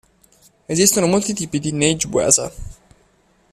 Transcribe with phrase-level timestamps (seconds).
[0.67, 2.51] Esistono molti tipi di nage-waza.